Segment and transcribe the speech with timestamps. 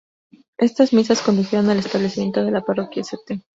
[0.57, 3.39] Estas misas condujeron al establecimiento de la parroquia St.